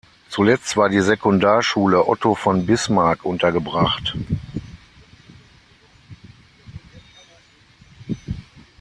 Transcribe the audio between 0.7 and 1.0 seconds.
war die